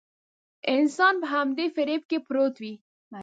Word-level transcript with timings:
انسان 0.75 1.13
په 1.21 1.27
همدې 1.33 1.65
فريب 1.75 2.01
کې 2.09 2.17
پروت 2.27 2.55
وي. 2.61 2.73